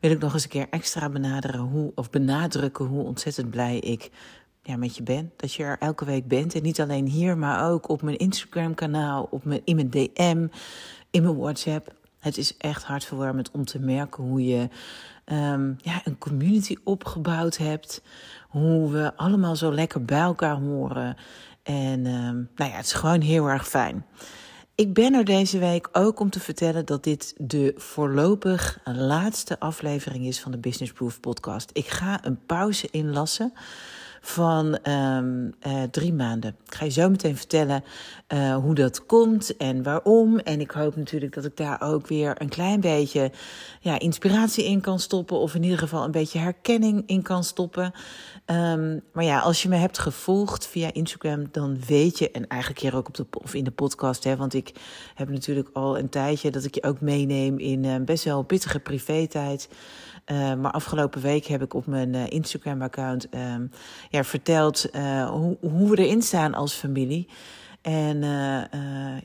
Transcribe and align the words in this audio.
wil 0.00 0.10
ik 0.10 0.18
nog 0.18 0.32
eens 0.32 0.42
een 0.42 0.48
keer 0.48 0.66
extra 0.70 1.08
benaderen 1.08 1.60
hoe, 1.60 1.92
of 1.94 2.10
benadrukken 2.10 2.84
hoe 2.84 3.04
ontzettend 3.04 3.50
blij 3.50 3.78
ik 3.78 4.10
ja, 4.62 4.76
met 4.76 4.96
je 4.96 5.02
ben. 5.02 5.32
Dat 5.36 5.54
je 5.54 5.62
er 5.62 5.78
elke 5.78 6.04
week 6.04 6.28
bent. 6.28 6.54
En 6.54 6.62
niet 6.62 6.80
alleen 6.80 7.06
hier, 7.06 7.38
maar 7.38 7.70
ook 7.70 7.88
op 7.88 8.02
mijn 8.02 8.16
Instagram-kanaal, 8.16 9.28
op 9.30 9.44
mijn, 9.44 9.60
in 9.64 9.74
mijn 9.74 9.90
DM, 9.90 10.46
in 11.10 11.22
mijn 11.22 11.36
WhatsApp. 11.36 11.94
Het 12.18 12.36
is 12.38 12.56
echt 12.56 12.84
hartverwarmend 12.84 13.50
om 13.50 13.64
te 13.64 13.78
merken 13.78 14.24
hoe 14.24 14.44
je 14.44 14.68
um, 15.26 15.76
ja, 15.78 16.00
een 16.04 16.18
community 16.18 16.76
opgebouwd 16.84 17.56
hebt. 17.56 18.02
Hoe 18.48 18.90
we 18.90 19.16
allemaal 19.16 19.56
zo 19.56 19.72
lekker 19.72 20.04
bij 20.04 20.20
elkaar 20.20 20.56
horen. 20.56 21.16
En 21.62 22.06
um, 22.06 22.48
nou 22.54 22.70
ja, 22.70 22.76
het 22.76 22.84
is 22.84 22.92
gewoon 22.92 23.20
heel 23.20 23.48
erg 23.48 23.68
fijn. 23.68 24.04
Ik 24.80 24.94
ben 24.94 25.14
er 25.14 25.24
deze 25.24 25.58
week 25.58 25.88
ook 25.92 26.20
om 26.20 26.30
te 26.30 26.40
vertellen 26.40 26.86
dat 26.86 27.04
dit 27.04 27.34
de 27.36 27.74
voorlopig 27.76 28.78
laatste 28.84 29.58
aflevering 29.58 30.26
is 30.26 30.40
van 30.40 30.50
de 30.50 30.58
Business 30.58 30.92
Proof 30.92 31.20
podcast. 31.20 31.70
Ik 31.72 31.86
ga 31.86 32.24
een 32.24 32.38
pauze 32.46 32.88
inlassen 32.90 33.52
van 34.20 34.78
um, 34.88 35.54
uh, 35.66 35.82
drie 35.90 36.12
maanden. 36.12 36.56
Ik 36.66 36.74
ga 36.74 36.84
je 36.84 36.90
zo 36.90 37.10
meteen 37.10 37.36
vertellen 37.36 37.84
uh, 38.28 38.56
hoe 38.56 38.74
dat 38.74 39.06
komt 39.06 39.56
en 39.56 39.82
waarom. 39.82 40.38
En 40.38 40.60
ik 40.60 40.70
hoop 40.70 40.96
natuurlijk 40.96 41.34
dat 41.34 41.44
ik 41.44 41.56
daar 41.56 41.80
ook 41.82 42.06
weer 42.06 42.34
een 42.38 42.48
klein 42.48 42.80
beetje 42.80 43.32
ja, 43.80 43.98
inspiratie 43.98 44.64
in 44.64 44.80
kan 44.80 44.98
stoppen. 44.98 45.38
Of 45.38 45.54
in 45.54 45.62
ieder 45.62 45.78
geval 45.78 46.04
een 46.04 46.10
beetje 46.10 46.38
herkenning 46.38 47.02
in 47.06 47.22
kan 47.22 47.44
stoppen. 47.44 47.92
Um, 48.46 49.02
maar 49.12 49.24
ja, 49.24 49.38
als 49.38 49.62
je 49.62 49.68
me 49.68 49.76
hebt 49.76 49.98
gevolgd 49.98 50.66
via 50.66 50.92
Instagram, 50.92 51.48
dan 51.50 51.78
weet 51.86 52.18
je, 52.18 52.30
en 52.30 52.46
eigenlijk 52.46 52.80
hier 52.80 52.96
ook 52.96 53.08
op 53.08 53.14
de, 53.14 53.26
of 53.30 53.54
in 53.54 53.64
de 53.64 53.70
podcast, 53.70 54.24
hè, 54.24 54.36
want 54.36 54.54
ik 54.54 54.72
heb 55.14 55.28
natuurlijk 55.28 55.68
al 55.72 55.98
een 55.98 56.08
tijdje 56.08 56.50
dat 56.50 56.64
ik 56.64 56.74
je 56.74 56.82
ook 56.82 57.00
meeneem 57.00 57.58
in 57.58 57.84
uh, 57.84 57.96
best 58.04 58.24
wel 58.24 58.42
pittige 58.42 58.78
privé-tijd. 58.78 59.68
Uh, 60.30 60.54
maar 60.54 60.72
afgelopen 60.72 61.20
week 61.20 61.46
heb 61.46 61.62
ik 61.62 61.74
op 61.74 61.86
mijn 61.86 62.14
uh, 62.14 62.26
Instagram-account 62.28 63.28
um, 63.34 63.70
ja, 64.10 64.24
verteld 64.24 64.86
uh, 64.92 65.30
hoe, 65.30 65.56
hoe 65.60 65.90
we 65.90 65.96
erin 65.96 66.22
staan 66.22 66.54
als 66.54 66.72
familie. 66.72 67.28
En 67.82 68.20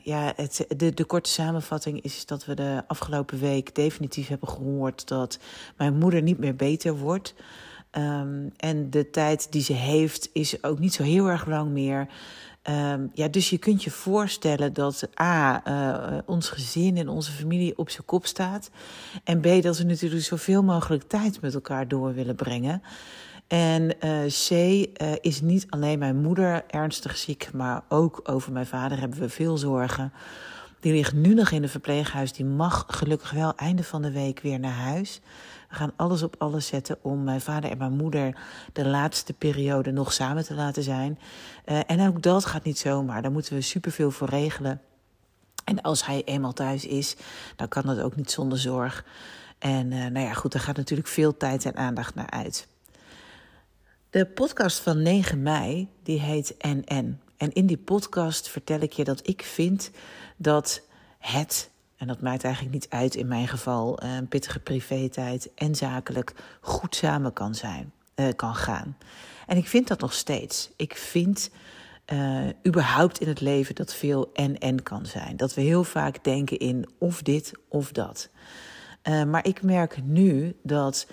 ja, 0.02 0.32
het, 0.36 0.66
de, 0.76 0.94
de 0.94 1.04
korte 1.04 1.30
samenvatting 1.30 2.02
is 2.02 2.26
dat 2.26 2.44
we 2.44 2.54
de 2.54 2.82
afgelopen 2.86 3.38
week 3.38 3.74
definitief 3.74 4.28
hebben 4.28 4.48
gehoord 4.48 5.08
dat 5.08 5.38
mijn 5.76 5.98
moeder 5.98 6.22
niet 6.22 6.38
meer 6.38 6.56
beter 6.56 6.96
wordt. 6.96 7.34
Um, 7.98 8.52
en 8.56 8.90
de 8.90 9.10
tijd 9.10 9.52
die 9.52 9.62
ze 9.62 9.72
heeft 9.72 10.30
is 10.32 10.62
ook 10.62 10.78
niet 10.78 10.94
zo 10.94 11.02
heel 11.02 11.26
erg 11.26 11.46
lang 11.46 11.70
meer. 11.70 12.08
Um, 12.70 13.10
ja, 13.14 13.28
dus 13.28 13.50
je 13.50 13.58
kunt 13.58 13.84
je 13.84 13.90
voorstellen 13.90 14.72
dat 14.72 15.08
A, 15.20 15.62
uh, 15.68 16.18
ons 16.26 16.48
gezin 16.48 16.96
en 16.96 17.08
onze 17.08 17.32
familie 17.32 17.78
op 17.78 17.90
zijn 17.90 18.04
kop 18.04 18.26
staat. 18.26 18.70
En 19.24 19.40
B, 19.40 19.62
dat 19.62 19.78
we 19.78 19.84
natuurlijk 19.84 20.24
zoveel 20.24 20.62
mogelijk 20.62 21.02
tijd 21.02 21.40
met 21.40 21.54
elkaar 21.54 21.88
door 21.88 22.14
willen 22.14 22.34
brengen. 22.34 22.82
En 23.46 23.82
uh, 24.04 24.24
C, 24.24 24.50
is 25.20 25.40
niet 25.40 25.66
alleen 25.68 25.98
mijn 25.98 26.16
moeder 26.16 26.64
ernstig 26.66 27.16
ziek, 27.16 27.50
maar 27.52 27.82
ook 27.88 28.20
over 28.24 28.52
mijn 28.52 28.66
vader 28.66 29.00
hebben 29.00 29.18
we 29.18 29.28
veel 29.28 29.56
zorgen. 29.56 30.12
Die 30.80 30.92
ligt 30.92 31.12
nu 31.12 31.34
nog 31.34 31.50
in 31.50 31.62
een 31.62 31.68
verpleeghuis. 31.68 32.32
Die 32.32 32.44
mag 32.44 32.84
gelukkig 32.88 33.30
wel 33.30 33.54
einde 33.54 33.84
van 33.84 34.02
de 34.02 34.12
week 34.12 34.40
weer 34.40 34.58
naar 34.58 34.72
huis. 34.72 35.20
We 35.68 35.74
gaan 35.74 35.92
alles 35.96 36.22
op 36.22 36.34
alles 36.38 36.66
zetten 36.66 36.98
om 37.02 37.24
mijn 37.24 37.40
vader 37.40 37.70
en 37.70 37.78
mijn 37.78 37.96
moeder 37.96 38.36
de 38.72 38.86
laatste 38.86 39.32
periode 39.32 39.90
nog 39.90 40.12
samen 40.12 40.44
te 40.44 40.54
laten 40.54 40.82
zijn. 40.82 41.18
Uh, 41.66 41.80
en 41.86 42.08
ook 42.08 42.22
dat 42.22 42.44
gaat 42.44 42.64
niet 42.64 42.78
zomaar. 42.78 43.22
Daar 43.22 43.32
moeten 43.32 43.54
we 43.54 43.60
superveel 43.60 44.10
voor 44.10 44.28
regelen. 44.28 44.80
En 45.64 45.82
als 45.82 46.06
hij 46.06 46.22
eenmaal 46.24 46.52
thuis 46.52 46.86
is, 46.86 47.16
dan 47.56 47.68
kan 47.68 47.82
dat 47.82 48.00
ook 48.00 48.16
niet 48.16 48.30
zonder 48.30 48.58
zorg. 48.58 49.04
En 49.58 49.90
uh, 49.90 50.06
nou 50.06 50.26
ja, 50.26 50.32
goed, 50.32 50.52
daar 50.52 50.62
gaat 50.62 50.76
natuurlijk 50.76 51.08
veel 51.08 51.36
tijd 51.36 51.64
en 51.64 51.76
aandacht 51.76 52.14
naar 52.14 52.30
uit. 52.30 52.68
De 54.10 54.26
podcast 54.26 54.78
van 54.78 55.02
9 55.02 55.42
mei, 55.42 55.88
die 56.02 56.20
heet 56.20 56.54
NN. 56.58 57.20
En 57.36 57.52
in 57.52 57.66
die 57.66 57.78
podcast 57.78 58.48
vertel 58.48 58.80
ik 58.80 58.92
je 58.92 59.04
dat 59.04 59.28
ik 59.28 59.42
vind 59.42 59.90
dat 60.36 60.82
het 61.18 61.70
en 61.96 62.06
dat 62.06 62.20
maakt 62.20 62.44
eigenlijk 62.44 62.74
niet 62.74 62.86
uit 62.88 63.14
in 63.14 63.28
mijn 63.28 63.48
geval, 63.48 63.98
eh, 63.98 64.10
pittige 64.28 64.58
privé-tijd 64.58 65.50
en 65.54 65.74
zakelijk 65.74 66.32
goed 66.60 66.96
samen 66.96 67.32
kan, 67.32 67.54
zijn, 67.54 67.92
uh, 68.16 68.28
kan 68.36 68.54
gaan. 68.54 68.96
En 69.46 69.56
ik 69.56 69.68
vind 69.68 69.88
dat 69.88 70.00
nog 70.00 70.12
steeds. 70.12 70.70
Ik 70.76 70.96
vind 70.96 71.50
uh, 72.12 72.48
überhaupt 72.66 73.20
in 73.20 73.28
het 73.28 73.40
leven 73.40 73.74
dat 73.74 73.94
veel 73.94 74.30
en-en 74.32 74.82
kan 74.82 75.06
zijn. 75.06 75.36
Dat 75.36 75.54
we 75.54 75.60
heel 75.60 75.84
vaak 75.84 76.24
denken 76.24 76.58
in 76.58 76.88
of 76.98 77.22
dit 77.22 77.52
of 77.68 77.92
dat. 77.92 78.30
Uh, 79.08 79.24
maar 79.24 79.46
ik 79.46 79.62
merk 79.62 80.02
nu 80.02 80.56
dat 80.62 81.06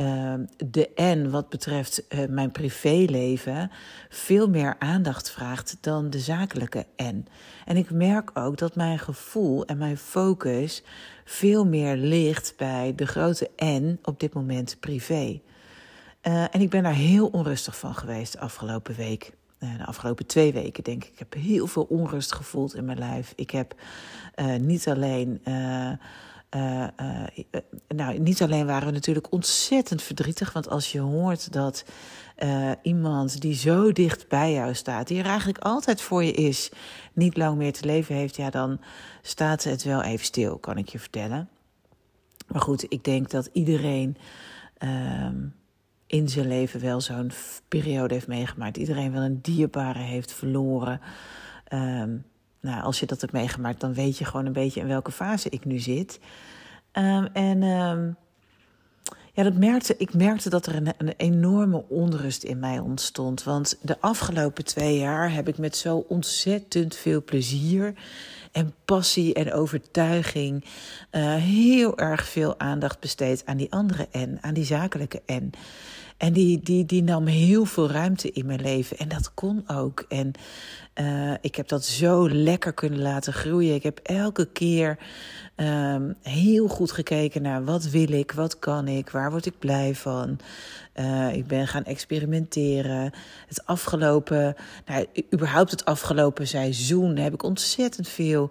uh, 0.00 0.34
de 0.56 0.90
N 0.96 1.30
wat 1.30 1.48
betreft 1.48 2.02
uh, 2.08 2.28
mijn 2.28 2.50
privéleven 2.50 3.70
veel 4.08 4.48
meer 4.48 4.76
aandacht 4.78 5.30
vraagt 5.30 5.76
dan 5.80 6.10
de 6.10 6.18
zakelijke 6.18 6.86
N. 7.02 7.26
En 7.64 7.76
ik 7.76 7.90
merk 7.90 8.30
ook 8.34 8.58
dat 8.58 8.74
mijn 8.74 8.98
gevoel 8.98 9.64
en 9.64 9.78
mijn 9.78 9.96
focus 9.96 10.82
veel 11.24 11.66
meer 11.66 11.96
ligt 11.96 12.54
bij 12.56 12.92
de 12.96 13.06
grote 13.06 13.50
N 13.64 13.98
op 14.02 14.20
dit 14.20 14.34
moment 14.34 14.76
privé. 14.80 15.40
Uh, 16.22 16.42
en 16.42 16.60
ik 16.60 16.70
ben 16.70 16.82
daar 16.82 16.94
heel 16.94 17.26
onrustig 17.26 17.78
van 17.78 17.94
geweest 17.94 18.32
de 18.32 18.40
afgelopen 18.40 18.94
week. 18.94 19.32
De 19.58 19.86
afgelopen 19.86 20.26
twee 20.26 20.52
weken, 20.52 20.84
denk 20.84 21.04
ik. 21.04 21.10
Ik 21.12 21.18
heb 21.18 21.34
heel 21.34 21.66
veel 21.66 21.82
onrust 21.82 22.32
gevoeld 22.32 22.74
in 22.74 22.84
mijn 22.84 22.98
lijf. 22.98 23.32
Ik 23.36 23.50
heb 23.50 23.74
niet 24.58 24.88
alleen 24.88 25.40
uh, 26.56 26.86
uh, 27.00 27.60
nou, 27.88 28.18
niet 28.18 28.42
alleen 28.42 28.66
waren 28.66 28.86
we 28.86 28.92
natuurlijk 28.92 29.32
ontzettend 29.32 30.02
verdrietig. 30.02 30.52
Want 30.52 30.68
als 30.68 30.92
je 30.92 31.00
hoort 31.00 31.52
dat 31.52 31.84
iemand 32.82 33.40
die 33.40 33.54
zo 33.54 33.92
dicht 33.92 34.28
bij 34.28 34.52
jou 34.52 34.74
staat, 34.74 35.08
die 35.08 35.18
er 35.18 35.26
eigenlijk 35.26 35.58
altijd 35.58 36.00
voor 36.00 36.24
je 36.24 36.32
is, 36.32 36.70
niet 37.12 37.36
lang 37.36 37.56
meer 37.56 37.72
te 37.72 37.84
leven 37.86 38.14
heeft, 38.14 38.36
ja, 38.36 38.50
dan 38.50 38.80
staat 39.22 39.64
het 39.64 39.82
wel 39.82 40.02
even 40.02 40.24
stil, 40.24 40.58
kan 40.58 40.78
ik 40.78 40.88
je 40.88 40.98
vertellen. 40.98 41.48
Maar 42.46 42.60
goed, 42.60 42.86
ik 42.88 43.04
denk 43.04 43.30
dat 43.30 43.48
iedereen 43.52 44.16
ehm, 44.78 45.46
in 46.06 46.28
zijn 46.28 46.48
leven 46.48 46.80
wel 46.80 47.00
zo'n 47.00 47.30
periode 47.68 48.14
heeft 48.14 48.26
meegemaakt. 48.26 48.76
Iedereen 48.76 49.12
wel 49.12 49.22
een 49.22 49.40
dierbare 49.42 49.98
heeft 49.98 50.32
verloren. 50.32 51.00
Um, 51.72 52.24
nou, 52.60 52.82
als 52.82 53.00
je 53.00 53.06
dat 53.06 53.20
hebt 53.20 53.32
meegemaakt, 53.32 53.80
dan 53.80 53.94
weet 53.94 54.18
je 54.18 54.24
gewoon 54.24 54.46
een 54.46 54.52
beetje 54.52 54.80
in 54.80 54.86
welke 54.86 55.12
fase 55.12 55.48
ik 55.48 55.64
nu 55.64 55.78
zit. 55.78 56.20
Um, 56.92 57.26
en 57.32 57.62
um, 57.62 58.16
ja, 59.32 59.42
dat 59.42 59.54
merkte, 59.54 59.94
ik 59.98 60.14
merkte 60.14 60.50
dat 60.50 60.66
er 60.66 60.74
een, 60.74 60.92
een, 60.98 61.14
enorme 61.16 61.84
onrust 61.88 62.42
in 62.42 62.58
mij 62.58 62.78
ontstond. 62.78 63.42
Want 63.42 63.78
de 63.82 64.00
afgelopen 64.00 64.64
twee 64.64 64.98
jaar 64.98 65.32
heb 65.32 65.48
ik 65.48 65.58
met 65.58 65.76
zo 65.76 66.04
ontzettend 66.08 66.96
veel 66.96 67.24
plezier 67.24 67.94
en 68.52 68.74
passie 68.84 69.34
en 69.34 69.52
overtuiging 69.52 70.64
uh, 71.12 71.34
heel 71.34 71.98
erg 71.98 72.28
veel 72.28 72.58
aandacht 72.58 73.00
besteed 73.00 73.46
aan 73.46 73.56
die 73.56 73.72
andere 73.72 74.08
N, 74.18 74.38
aan 74.40 74.54
die 74.54 74.64
zakelijke 74.64 75.22
N. 75.32 75.50
En 76.20 76.32
die, 76.32 76.60
die, 76.62 76.86
die 76.86 77.02
nam 77.02 77.26
heel 77.26 77.64
veel 77.64 77.90
ruimte 77.90 78.30
in 78.30 78.46
mijn 78.46 78.60
leven. 78.60 78.98
En 78.98 79.08
dat 79.08 79.34
kon 79.34 79.68
ook. 79.68 80.04
En 80.08 80.32
uh, 80.94 81.34
ik 81.40 81.54
heb 81.54 81.68
dat 81.68 81.84
zo 81.84 82.30
lekker 82.30 82.72
kunnen 82.72 83.00
laten 83.00 83.32
groeien. 83.32 83.74
Ik 83.74 83.82
heb 83.82 83.98
elke 84.02 84.46
keer 84.52 84.98
um, 85.56 86.14
heel 86.22 86.68
goed 86.68 86.92
gekeken 86.92 87.42
naar 87.42 87.64
wat 87.64 87.84
wil 87.84 88.12
ik, 88.12 88.32
wat 88.32 88.58
kan 88.58 88.88
ik, 88.88 89.10
waar 89.10 89.30
word 89.30 89.46
ik 89.46 89.58
blij 89.58 89.94
van. 89.94 90.38
Uh, 90.94 91.34
ik 91.34 91.46
ben 91.46 91.66
gaan 91.66 91.84
experimenteren. 91.84 93.12
Het 93.46 93.66
afgelopen, 93.66 94.54
nou, 94.86 95.06
überhaupt 95.34 95.70
het 95.70 95.84
afgelopen 95.84 96.48
seizoen 96.48 97.16
heb 97.16 97.32
ik 97.34 97.42
ontzettend 97.42 98.08
veel 98.08 98.50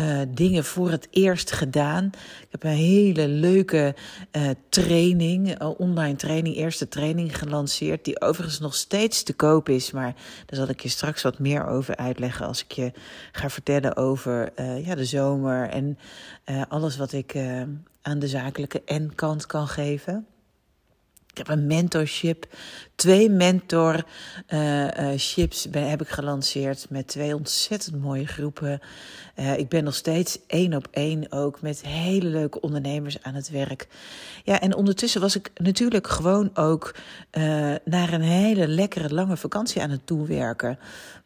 uh, 0.00 0.20
dingen 0.28 0.64
voor 0.64 0.90
het 0.90 1.08
eerst 1.10 1.52
gedaan. 1.52 2.04
Ik 2.40 2.48
heb 2.50 2.64
een 2.64 2.70
hele 2.70 3.28
leuke 3.28 3.94
uh, 4.32 4.50
training, 4.68 5.62
uh, 5.62 5.80
online 5.80 6.16
training, 6.16 6.56
eerste 6.56 6.88
training 6.88 7.38
gelanceerd, 7.38 8.04
die 8.04 8.20
overigens 8.20 8.60
nog 8.60 8.74
steeds 8.74 9.22
te 9.22 9.32
koop 9.32 9.68
is. 9.68 9.90
Maar 9.90 10.14
daar 10.46 10.58
zal 10.58 10.68
ik 10.68 10.80
je 10.80 10.88
straks 10.88 11.22
wat 11.22 11.38
meer 11.38 11.66
over 11.66 11.96
uitleggen 11.96 12.46
als 12.46 12.64
ik 12.64 12.72
je 12.72 12.92
ga 13.32 13.50
vertellen 13.50 13.96
over 13.96 14.52
ja, 14.84 14.94
de 14.94 15.04
zomer 15.04 15.68
en 15.68 15.98
alles 16.68 16.96
wat 16.96 17.12
ik 17.12 17.36
aan 18.02 18.18
de 18.18 18.28
zakelijke 18.28 18.82
en 18.84 19.14
kant 19.14 19.46
kan 19.46 19.68
geven. 19.68 20.26
Ik 21.30 21.46
heb 21.46 21.48
een 21.48 21.66
mentorship. 21.66 22.46
Twee 22.98 23.30
mentorships 23.30 25.66
uh, 25.66 25.82
uh, 25.82 25.88
heb 25.88 26.00
ik 26.00 26.08
gelanceerd 26.08 26.86
met 26.90 27.06
twee 27.06 27.34
ontzettend 27.34 28.02
mooie 28.02 28.26
groepen. 28.26 28.80
Uh, 29.36 29.58
ik 29.58 29.68
ben 29.68 29.84
nog 29.84 29.94
steeds 29.94 30.38
één 30.46 30.74
op 30.74 30.88
één 30.90 31.32
ook 31.32 31.60
met 31.60 31.82
hele 31.82 32.28
leuke 32.28 32.60
ondernemers 32.60 33.22
aan 33.22 33.34
het 33.34 33.50
werk. 33.50 33.88
Ja, 34.44 34.60
en 34.60 34.74
ondertussen 34.74 35.20
was 35.20 35.36
ik 35.36 35.50
natuurlijk 35.54 36.06
gewoon 36.06 36.56
ook 36.56 36.94
naar 37.84 38.12
een 38.12 38.20
hele 38.20 38.68
lekkere 38.68 39.14
lange 39.14 39.36
vakantie 39.36 39.82
aan 39.82 39.90
het 39.90 40.06
toewerken. 40.06 40.78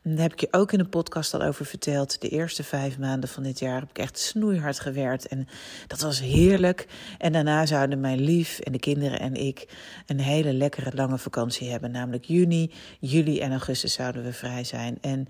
Daar 0.04 0.22
heb 0.22 0.32
ik 0.32 0.40
je 0.40 0.48
ook 0.50 0.72
in 0.72 0.80
een 0.80 0.88
podcast 0.88 1.34
al 1.34 1.42
over 1.42 1.66
verteld. 1.66 2.20
De 2.20 2.28
eerste 2.28 2.64
vijf 2.64 2.98
maanden 2.98 3.28
van 3.28 3.42
dit 3.42 3.58
jaar 3.58 3.80
heb 3.80 3.90
ik 3.90 3.98
echt 3.98 4.18
snoeihard 4.18 4.80
gewerkt. 4.80 5.26
En 5.26 5.48
dat 5.86 6.00
was 6.00 6.20
heerlijk. 6.20 6.86
En 7.18 7.32
daarna 7.32 7.66
zouden 7.66 8.00
mijn 8.00 8.20
lief 8.20 8.58
en 8.58 8.72
de 8.72 8.78
kinderen 8.78 9.20
en 9.20 9.34
ik 9.34 9.68
een 10.06 10.20
hele 10.20 10.52
lekkere 10.52 10.90
lange 10.94 11.18
vakantie 11.18 11.61
hebben. 11.70 11.90
Namelijk 11.90 12.24
juni, 12.24 12.70
juli 13.00 13.40
en 13.40 13.50
augustus 13.50 13.92
zouden 13.92 14.24
we 14.24 14.32
vrij 14.32 14.64
zijn. 14.64 14.98
En 15.00 15.26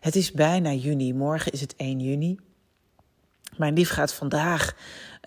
het 0.00 0.16
is 0.16 0.32
bijna 0.32 0.72
juni. 0.72 1.12
Morgen 1.14 1.52
is 1.52 1.60
het 1.60 1.76
1 1.76 2.00
juni. 2.00 2.38
Mijn 3.56 3.74
lief 3.74 3.90
gaat 3.90 4.14
vandaag 4.14 4.76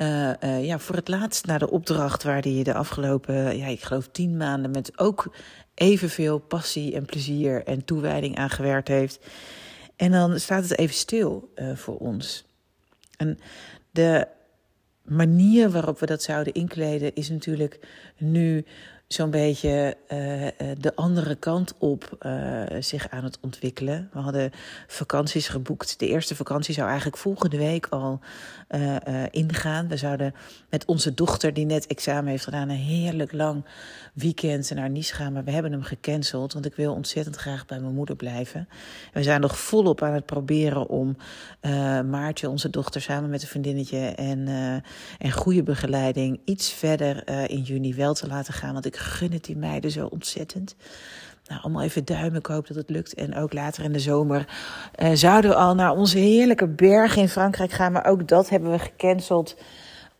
uh, 0.01 0.29
uh, 0.43 0.65
ja, 0.65 0.79
voor 0.79 0.95
het 0.95 1.07
laatst 1.07 1.45
naar 1.45 1.59
de 1.59 1.69
opdracht 1.69 2.23
waar 2.23 2.41
hij 2.41 2.63
de 2.63 2.73
afgelopen, 2.73 3.57
ja, 3.57 3.65
ik 3.65 3.81
geloof 3.83 4.07
tien 4.07 4.37
maanden 4.37 4.71
met 4.71 4.99
ook 4.99 5.35
evenveel 5.73 6.39
passie 6.39 6.95
en 6.95 7.05
plezier 7.05 7.63
en 7.63 7.85
toewijding 7.85 8.37
aan 8.37 8.49
gewerkt 8.49 8.87
heeft. 8.87 9.19
En 9.95 10.11
dan 10.11 10.39
staat 10.39 10.63
het 10.63 10.77
even 10.77 10.95
stil 10.95 11.51
uh, 11.55 11.75
voor 11.75 11.97
ons. 11.97 12.45
En 13.17 13.39
de 13.91 14.27
manier 15.03 15.69
waarop 15.69 15.99
we 15.99 16.05
dat 16.05 16.23
zouden 16.23 16.53
inkleden 16.53 17.15
is 17.15 17.29
natuurlijk 17.29 17.79
nu 18.17 18.65
zo'n 19.09 19.29
beetje 19.29 19.97
uh, 20.03 20.69
de 20.77 20.95
andere 20.95 21.35
kant 21.35 21.73
op 21.77 22.17
uh, 22.21 22.61
zich 22.79 23.09
aan 23.09 23.23
het 23.23 23.37
ontwikkelen. 23.41 24.09
We 24.13 24.19
hadden 24.19 24.51
vakanties 24.87 25.47
geboekt. 25.47 25.99
De 25.99 26.07
eerste 26.07 26.35
vakantie 26.35 26.73
zou 26.73 26.87
eigenlijk 26.87 27.17
volgende 27.17 27.57
week 27.57 27.87
al 27.87 28.19
ingaan. 29.31 29.87
We 29.87 29.97
zouden 29.97 30.33
met 30.69 30.85
onze 30.85 31.13
dochter, 31.13 31.53
die 31.53 31.65
net 31.65 31.87
examen 31.87 32.29
heeft 32.29 32.43
gedaan, 32.43 32.69
een 32.69 32.75
heerlijk 32.75 33.31
lang 33.31 33.65
weekend 34.13 34.71
naar 34.73 34.89
Nice 34.89 35.13
gaan. 35.13 35.33
Maar 35.33 35.43
we 35.43 35.51
hebben 35.51 35.71
hem 35.71 35.83
gecanceld, 35.83 36.53
want 36.53 36.65
ik 36.65 36.75
wil 36.75 36.93
ontzettend 36.93 37.35
graag 37.35 37.65
bij 37.65 37.79
mijn 37.79 37.93
moeder 37.93 38.15
blijven. 38.15 38.69
we 39.13 39.23
zijn 39.23 39.41
nog 39.41 39.59
volop 39.59 40.01
aan 40.01 40.13
het 40.13 40.25
proberen 40.25 40.87
om 40.87 41.17
Maartje, 42.09 42.49
onze 42.49 42.69
dochter, 42.69 43.01
samen 43.01 43.29
met 43.29 43.41
een 43.41 43.47
vriendinnetje 43.47 44.07
en, 44.07 44.47
en 45.17 45.31
goede 45.31 45.63
begeleiding 45.63 46.39
iets 46.45 46.71
verder 46.71 47.29
in 47.49 47.61
juni 47.61 47.95
wel 47.95 48.13
te 48.13 48.27
laten 48.27 48.53
gaan. 48.53 48.73
Want 48.73 48.85
ik 48.85 48.97
gun 48.99 49.37
die 49.41 49.57
meiden 49.57 49.91
zo 49.91 50.05
ontzettend. 50.05 50.75
Nou, 51.45 51.61
allemaal 51.61 51.83
even 51.83 52.05
duimen. 52.05 52.39
Ik 52.39 52.45
hoop 52.45 52.67
dat 52.67 52.77
het 52.77 52.89
lukt. 52.89 53.13
En 53.13 53.35
ook 53.35 53.53
later 53.53 53.83
in 53.83 53.93
de 53.93 53.99
zomer 53.99 54.47
uh, 55.01 55.09
zouden 55.13 55.51
we 55.51 55.57
al 55.57 55.75
naar 55.75 55.91
onze 55.91 56.17
heerlijke 56.17 56.67
bergen 56.67 57.21
in 57.21 57.29
Frankrijk 57.29 57.71
gaan. 57.71 57.91
Maar 57.91 58.05
ook 58.05 58.27
dat 58.27 58.49
hebben 58.49 58.71
we 58.71 58.79
gecanceld 58.79 59.55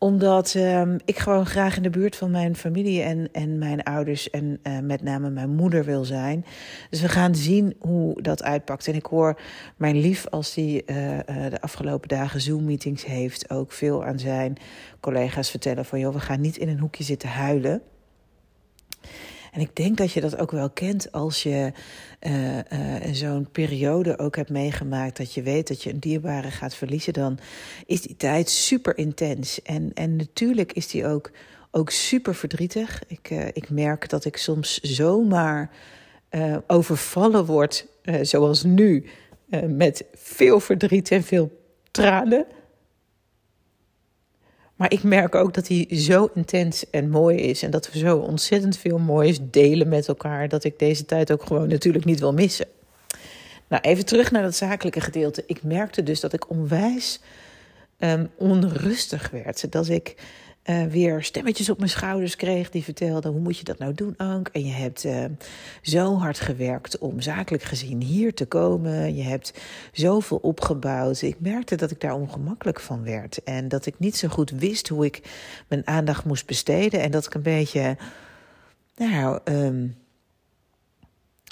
omdat 0.00 0.54
uh, 0.54 0.82
ik 1.04 1.18
gewoon 1.18 1.46
graag 1.46 1.76
in 1.76 1.82
de 1.82 1.90
buurt 1.90 2.16
van 2.16 2.30
mijn 2.30 2.56
familie 2.56 3.02
en, 3.02 3.28
en 3.32 3.58
mijn 3.58 3.82
ouders 3.82 4.30
en 4.30 4.60
uh, 4.62 4.78
met 4.78 5.02
name 5.02 5.30
mijn 5.30 5.54
moeder 5.54 5.84
wil 5.84 6.04
zijn. 6.04 6.44
Dus 6.90 7.00
we 7.00 7.08
gaan 7.08 7.34
zien 7.34 7.74
hoe 7.78 8.22
dat 8.22 8.42
uitpakt. 8.42 8.86
En 8.86 8.94
ik 8.94 9.06
hoor 9.06 9.40
mijn 9.76 10.00
lief, 10.00 10.26
als 10.26 10.54
hij 10.54 10.82
uh, 10.86 10.86
de 11.50 11.60
afgelopen 11.60 12.08
dagen 12.08 12.40
Zoom-meetings 12.40 13.04
heeft, 13.04 13.50
ook 13.50 13.72
veel 13.72 14.04
aan 14.04 14.18
zijn 14.18 14.56
collega's 15.00 15.50
vertellen 15.50 15.84
van 15.84 15.98
joh, 15.98 16.12
we 16.12 16.20
gaan 16.20 16.40
niet 16.40 16.56
in 16.56 16.68
een 16.68 16.78
hoekje 16.78 17.04
zitten 17.04 17.28
huilen. 17.28 17.82
En 19.50 19.60
ik 19.60 19.76
denk 19.76 19.96
dat 19.96 20.12
je 20.12 20.20
dat 20.20 20.38
ook 20.38 20.50
wel 20.50 20.70
kent 20.70 21.12
als 21.12 21.42
je 21.42 21.72
uh, 22.20 23.12
zo'n 23.12 23.48
periode 23.52 24.18
ook 24.18 24.36
hebt 24.36 24.50
meegemaakt. 24.50 25.16
Dat 25.16 25.34
je 25.34 25.42
weet 25.42 25.68
dat 25.68 25.82
je 25.82 25.90
een 25.90 26.00
dierbare 26.00 26.50
gaat 26.50 26.74
verliezen. 26.74 27.12
Dan 27.12 27.38
is 27.86 28.02
die 28.02 28.16
tijd 28.16 28.50
super 28.50 28.98
intens. 28.98 29.62
En, 29.62 29.90
en 29.94 30.16
natuurlijk 30.16 30.72
is 30.72 30.86
die 30.86 31.06
ook, 31.06 31.30
ook 31.70 31.90
super 31.90 32.34
verdrietig. 32.34 33.02
Ik, 33.06 33.30
uh, 33.30 33.46
ik 33.46 33.70
merk 33.70 34.08
dat 34.08 34.24
ik 34.24 34.36
soms 34.36 34.80
zomaar 34.80 35.70
overvallen 36.66 37.44
word, 37.44 37.86
zoals 38.22 38.62
nu, 38.62 39.06
met 39.66 40.04
veel 40.14 40.60
verdriet 40.60 41.10
en 41.10 41.22
veel 41.22 41.60
tranen. 41.90 42.46
Maar 44.80 44.92
ik 44.92 45.02
merk 45.02 45.34
ook 45.34 45.54
dat 45.54 45.68
hij 45.68 45.86
zo 45.90 46.30
intens 46.34 46.90
en 46.90 47.10
mooi 47.10 47.36
is. 47.36 47.62
En 47.62 47.70
dat 47.70 47.92
we 47.92 47.98
zo 47.98 48.16
ontzettend 48.16 48.78
veel 48.78 48.98
moois 48.98 49.38
delen 49.42 49.88
met 49.88 50.08
elkaar. 50.08 50.48
Dat 50.48 50.64
ik 50.64 50.78
deze 50.78 51.04
tijd 51.04 51.32
ook 51.32 51.42
gewoon 51.42 51.68
natuurlijk 51.68 52.04
niet 52.04 52.20
wil 52.20 52.32
missen. 52.32 52.66
Nou, 53.68 53.82
even 53.82 54.06
terug 54.06 54.30
naar 54.30 54.42
dat 54.42 54.56
zakelijke 54.56 55.00
gedeelte. 55.00 55.44
Ik 55.46 55.62
merkte 55.62 56.02
dus 56.02 56.20
dat 56.20 56.32
ik 56.32 56.50
onwijs 56.50 57.20
um, 57.98 58.30
onrustig 58.36 59.30
werd. 59.30 59.72
Dat 59.72 59.88
ik 59.88 60.14
uh, 60.64 60.84
weer 60.84 61.22
stemmetjes 61.22 61.70
op 61.70 61.78
mijn 61.78 61.90
schouders 61.90 62.36
kreeg 62.36 62.70
die 62.70 62.84
vertelden: 62.84 63.32
hoe 63.32 63.40
moet 63.40 63.58
je 63.58 63.64
dat 63.64 63.78
nou 63.78 63.94
doen, 63.94 64.14
Ank? 64.16 64.48
En 64.48 64.64
je 64.64 64.72
hebt 64.72 65.04
uh, 65.04 65.24
zo 65.82 66.16
hard 66.16 66.40
gewerkt 66.40 66.98
om 66.98 67.20
zakelijk 67.20 67.62
gezien 67.62 68.02
hier 68.02 68.34
te 68.34 68.46
komen. 68.46 69.14
Je 69.14 69.22
hebt 69.22 69.54
zoveel 69.92 70.36
opgebouwd. 70.36 71.22
Ik 71.22 71.40
merkte 71.40 71.76
dat 71.76 71.90
ik 71.90 72.00
daar 72.00 72.14
ongemakkelijk 72.14 72.80
van 72.80 73.02
werd 73.04 73.42
en 73.42 73.68
dat 73.68 73.86
ik 73.86 73.98
niet 73.98 74.16
zo 74.16 74.28
goed 74.28 74.50
wist 74.50 74.88
hoe 74.88 75.04
ik 75.04 75.22
mijn 75.68 75.86
aandacht 75.86 76.24
moest 76.24 76.46
besteden 76.46 77.00
en 77.00 77.10
dat 77.10 77.26
ik 77.26 77.34
een 77.34 77.42
beetje, 77.42 77.96
nou, 78.96 79.40
um, 79.44 79.94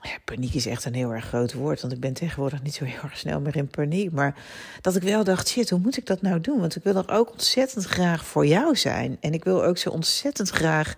ja, 0.02 0.16
paniek 0.24 0.54
is 0.54 0.66
echt 0.66 0.84
een 0.84 0.94
heel 0.94 1.10
erg 1.10 1.24
groot 1.24 1.52
woord, 1.52 1.80
want 1.80 1.92
ik 1.92 2.00
ben 2.00 2.12
tegenwoordig 2.12 2.62
niet 2.62 2.74
zo 2.74 2.84
heel 2.84 3.02
erg 3.02 3.18
snel 3.18 3.40
meer 3.40 3.56
in 3.56 3.68
paniek. 3.68 4.12
Maar 4.12 4.34
dat 4.80 4.96
ik 4.96 5.02
wel 5.02 5.24
dacht, 5.24 5.48
shit, 5.48 5.70
hoe 5.70 5.78
moet 5.78 5.96
ik 5.96 6.06
dat 6.06 6.22
nou 6.22 6.40
doen? 6.40 6.60
Want 6.60 6.76
ik 6.76 6.82
wil 6.82 6.96
er 6.96 7.10
ook 7.10 7.30
ontzettend 7.30 7.84
graag 7.84 8.24
voor 8.24 8.46
jou 8.46 8.76
zijn. 8.76 9.16
En 9.20 9.32
ik 9.32 9.44
wil 9.44 9.64
ook 9.64 9.78
zo 9.78 9.90
ontzettend 9.90 10.50
graag 10.50 10.96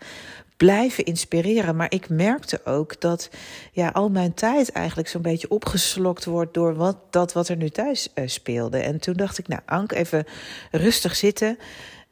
blijven 0.57 1.05
inspireren. 1.05 1.77
Maar 1.77 1.93
ik 1.93 2.09
merkte 2.09 2.61
ook 2.65 3.01
dat 3.01 3.31
ja, 3.73 3.89
al 3.89 4.09
mijn 4.09 4.35
tijd 4.35 4.73
eigenlijk 4.73 5.09
zo'n 5.09 5.23
beetje 5.23 5.51
opgeslokt 5.51 6.25
wordt 6.25 6.55
door 6.55 6.75
wat, 6.75 6.97
dat 7.11 7.33
wat 7.33 7.49
er 7.49 7.57
nu 7.57 7.69
thuis 7.69 8.09
uh, 8.15 8.29
speelde. 8.29 8.79
En 8.79 9.01
toen 9.01 9.15
dacht 9.15 9.39
ik, 9.39 9.49
nou, 9.49 9.61
Ank, 9.67 9.93
even 9.93 10.25
rustig 10.71 11.17
zitten. 11.17 11.59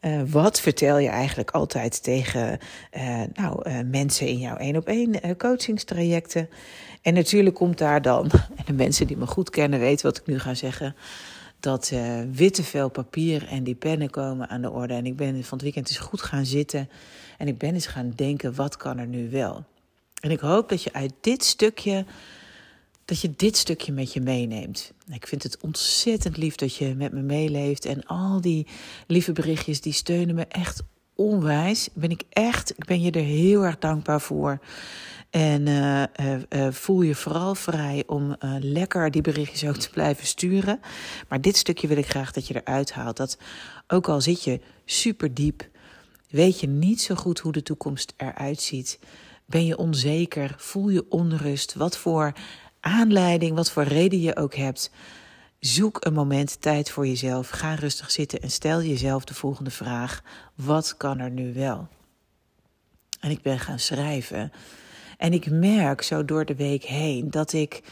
Uh, 0.01 0.21
wat 0.27 0.61
vertel 0.61 0.99
je 0.99 1.09
eigenlijk 1.09 1.51
altijd 1.51 2.03
tegen 2.03 2.59
uh, 2.97 3.23
nou, 3.35 3.69
uh, 3.69 3.79
mensen 3.91 4.27
in 4.27 4.39
jouw 4.39 4.57
één 4.57 4.77
op 4.77 4.87
één 4.87 5.37
coachingstrajecten? 5.37 6.49
En 7.03 7.15
natuurlijk 7.15 7.55
komt 7.55 7.79
daar 7.79 8.03
dan, 8.03 8.31
en 8.31 8.65
de 8.67 8.73
mensen 8.73 9.07
die 9.07 9.17
me 9.17 9.27
goed 9.27 9.51
kennen 9.51 9.81
weten 9.81 10.07
wat 10.07 10.17
ik 10.17 10.27
nu 10.27 10.39
ga 10.39 10.55
zeggen, 10.55 10.97
dat 11.61 11.93
witte 12.33 12.63
vel 12.63 12.89
papier 12.89 13.47
en 13.49 13.65
die 13.65 13.75
pennen 13.75 14.11
komen 14.11 14.49
aan 14.49 14.63
de 14.63 14.71
orde. 14.71 14.95
En 14.95 15.07
ik 15.07 15.17
ben 15.17 15.45
van 15.45 15.59
het 15.59 15.63
weekend 15.63 15.89
eens 15.89 15.99
goed 15.99 16.23
gaan 16.23 16.47
zitten 16.47 16.89
en 17.39 17.49
ik 17.49 17.59
ben 17.59 17.75
eens 17.75 17.87
gaan 17.87 18.13
denken, 18.17 18.55
wat 18.55 18.77
kan 18.77 18.99
er 18.99 19.07
nu 19.07 19.31
wel? 19.31 19.65
En 20.21 20.31
ik 20.31 20.41
hoop 20.41 20.69
dat 20.69 20.83
je 20.83 20.93
uit 20.93 21.13
dit 21.21 21.45
stukje 21.45 22.05
dat 23.09 23.21
je 23.21 23.33
dit 23.37 23.57
stukje 23.57 23.93
met 23.93 24.13
je 24.13 24.21
meeneemt. 24.21 24.93
Ik 25.11 25.27
vind 25.27 25.43
het 25.43 25.59
ontzettend 25.61 26.37
lief 26.37 26.55
dat 26.55 26.75
je 26.75 26.95
met 26.95 27.13
me 27.13 27.23
meeleeft. 27.23 27.85
En 27.85 28.07
al 28.07 28.41
die 28.41 28.67
lieve 29.07 29.33
berichtjes, 29.33 29.81
die 29.81 29.93
steunen 29.93 30.35
me 30.35 30.45
echt 30.45 30.83
onwijs. 31.15 31.89
Ben 31.93 32.11
ik 32.11 32.23
echt, 32.31 32.71
ik 32.71 32.85
ben 32.85 33.01
je 33.01 33.11
er 33.11 33.23
heel 33.23 33.65
erg 33.65 33.79
dankbaar 33.79 34.21
voor. 34.21 34.59
En 35.31 35.67
uh, 35.67 36.03
uh, 36.03 36.35
uh, 36.49 36.73
voel 36.73 37.03
je 37.03 37.15
vooral 37.15 37.55
vrij 37.55 38.05
om 38.07 38.37
lekker 38.61 39.11
die 39.11 39.23
berichtjes 39.23 39.69
ook 39.69 39.77
te 39.77 39.91
blijven 39.91 40.27
sturen. 40.27 40.81
Maar 41.29 41.41
dit 41.41 41.57
stukje 41.57 41.89
wil 41.89 41.97
ik 41.97 42.09
graag 42.09 42.33
dat 42.33 42.47
je 42.47 42.63
eruit 42.63 42.93
haalt. 42.93 43.17
Dat 43.17 43.39
ook 43.87 44.09
al 44.09 44.21
zit 44.21 44.45
je 44.45 44.61
super 44.85 45.35
diep, 45.35 45.69
weet 46.31 46.61
je 46.61 46.67
niet 46.67 47.01
zo 47.01 47.15
goed 47.15 47.39
hoe 47.39 47.53
de 47.53 47.63
toekomst 47.63 48.15
eruit 48.17 48.61
ziet. 48.61 48.99
Ben 49.47 49.67
je 49.67 49.79
onzeker? 49.79 50.55
Voel 50.59 50.89
je 50.89 51.07
onrust? 51.09 51.75
Wat 51.75 51.97
voor 51.97 52.33
aanleiding, 52.89 53.57
wat 53.57 53.71
voor 53.71 53.83
reden 53.83 54.21
je 54.21 54.37
ook 54.37 54.55
hebt, 54.55 54.91
zoek 55.61 56.05
een 56.05 56.13
moment 56.13 56.61
tijd 56.61 56.91
voor 56.91 57.07
jezelf. 57.07 57.49
Ga 57.49 57.75
rustig 57.75 58.11
zitten 58.11 58.41
en 58.41 58.51
stel 58.51 58.83
jezelf 58.83 59.25
de 59.25 59.35
volgende 59.35 59.71
vraag: 59.71 60.23
wat 60.55 60.97
kan 60.97 61.19
er 61.19 61.31
nu 61.31 61.53
wel? 61.53 61.89
En 63.21 63.31
ik 63.31 63.43
ben 63.43 63.59
gaan 63.59 63.79
schrijven. 63.79 64.53
En 65.19 65.33
ik 65.33 65.51
merk 65.51 66.03
zo 66.03 66.25
door 66.25 66.45
de 66.45 66.55
week 66.55 66.85
heen 66.85 67.31
dat 67.31 67.53
ik 67.53 67.83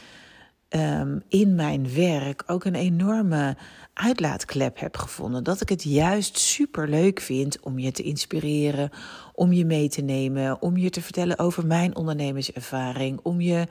um, 0.69 1.21
in 1.27 1.55
mijn 1.55 1.93
werk 1.93 2.43
ook 2.45 2.65
een 2.65 2.75
enorme 2.75 3.57
uitlaatklep 3.93 4.79
heb 4.79 4.97
gevonden. 4.97 5.43
Dat 5.43 5.61
ik 5.61 5.69
het 5.69 5.83
juist 5.83 6.37
super 6.37 6.89
leuk 6.89 7.19
vind 7.19 7.59
om 7.59 7.79
je 7.79 7.91
te 7.91 8.03
inspireren, 8.03 8.89
om 9.33 9.53
je 9.53 9.65
mee 9.65 9.89
te 9.89 10.01
nemen, 10.01 10.61
om 10.61 10.77
je 10.77 10.89
te 10.89 11.01
vertellen 11.01 11.39
over 11.39 11.65
mijn 11.65 11.95
ondernemerservaring, 11.95 13.19
om 13.23 13.41
je 13.41 13.67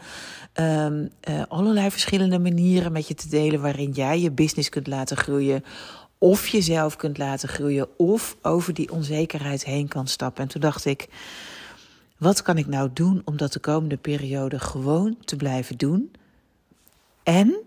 um, 0.60 1.10
uh, 1.28 1.42
allerlei 1.48 1.90
verschillende 1.90 2.38
manieren 2.38 2.92
met 2.92 3.08
je 3.08 3.14
te 3.14 3.28
delen 3.28 3.60
waarin 3.60 3.90
jij 3.90 4.20
je 4.20 4.30
business 4.30 4.68
kunt 4.68 4.86
laten 4.86 5.16
groeien. 5.16 5.64
Of 6.18 6.48
jezelf 6.48 6.96
kunt 6.96 7.18
laten 7.18 7.48
groeien, 7.48 7.88
of 7.98 8.36
over 8.42 8.74
die 8.74 8.92
onzekerheid 8.92 9.64
heen 9.64 9.88
kan 9.88 10.06
stappen. 10.06 10.42
En 10.42 10.48
toen 10.48 10.60
dacht 10.60 10.84
ik, 10.84 11.08
Wat 12.18 12.42
kan 12.42 12.58
ik 12.58 12.66
nou 12.66 12.90
doen 12.92 13.22
om 13.24 13.36
dat 13.36 13.52
de 13.52 13.60
komende 13.60 13.96
periode 13.96 14.58
gewoon 14.58 15.16
te 15.24 15.36
blijven 15.36 15.76
doen? 15.76 16.10
En 17.26 17.62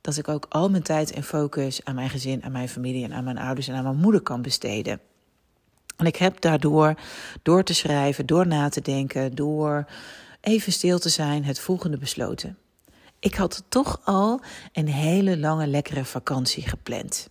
dat 0.00 0.16
ik 0.16 0.28
ook 0.28 0.46
al 0.48 0.70
mijn 0.70 0.82
tijd 0.82 1.12
en 1.12 1.22
focus 1.22 1.84
aan 1.84 1.94
mijn 1.94 2.10
gezin, 2.10 2.44
aan 2.44 2.52
mijn 2.52 2.68
familie 2.68 3.04
en 3.04 3.12
aan 3.12 3.24
mijn 3.24 3.38
ouders 3.38 3.68
en 3.68 3.74
aan 3.74 3.82
mijn 3.82 3.96
moeder 3.96 4.20
kan 4.20 4.42
besteden. 4.42 5.00
En 5.96 6.06
ik 6.06 6.16
heb 6.16 6.40
daardoor, 6.40 6.94
door 7.42 7.62
te 7.62 7.74
schrijven, 7.74 8.26
door 8.26 8.46
na 8.46 8.68
te 8.68 8.80
denken, 8.80 9.34
door 9.34 9.86
even 10.40 10.72
stil 10.72 10.98
te 10.98 11.08
zijn, 11.08 11.44
het 11.44 11.60
volgende 11.60 11.98
besloten. 11.98 12.58
Ik 13.18 13.34
had 13.34 13.64
toch 13.68 14.00
al 14.04 14.40
een 14.72 14.88
hele 14.88 15.38
lange 15.38 15.66
lekkere 15.66 16.04
vakantie 16.04 16.68
gepland. 16.68 17.28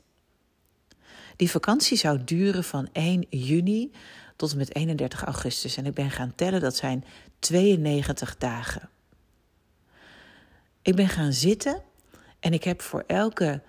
Die 1.36 1.52
vakantie 1.52 1.98
zou 1.98 2.24
duren 2.24 2.64
van 2.64 2.90
1 2.92 3.26
juni 3.30 3.92
tot 4.36 4.52
en 4.52 4.58
met 4.58 4.76
31 4.76 5.24
augustus. 5.24 5.78
En 5.78 5.86
ik 5.86 5.94
ben 5.94 6.12
gaan 6.12 6.34
tellen, 6.36 6.62
dat 6.62 6.76
zijn 6.76 7.04
92 7.40 8.38
dagen. 8.38 8.90
Ik 10.86 10.96
ben 10.96 11.10
gaan 11.10 11.34
zitten 11.34 11.82
en 12.40 12.54
ik 12.54 12.64
heb 12.64 12.82
voor 12.82 13.04
elke 13.08 13.62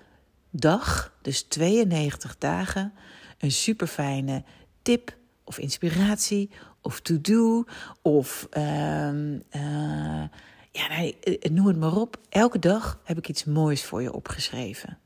dag, 0.50 1.12
dus 1.22 1.42
92 1.42 2.38
dagen, 2.38 2.92
een 3.38 3.52
super 3.52 3.86
fijne 3.86 4.42
tip 4.82 5.16
of 5.44 5.58
inspiratie 5.58 6.50
of 6.82 7.00
to-do 7.00 7.64
of 8.02 8.48
uh, 8.56 8.62
uh, 8.62 10.24
ja, 10.72 10.88
nee, 10.88 11.18
eh, 11.18 11.50
noem 11.50 11.66
het 11.66 11.76
maar 11.76 11.96
op. 11.96 12.18
Elke 12.28 12.58
dag 12.58 13.00
heb 13.04 13.18
ik 13.18 13.28
iets 13.28 13.44
moois 13.44 13.84
voor 13.84 14.02
je 14.02 14.12
opgeschreven. 14.12 14.98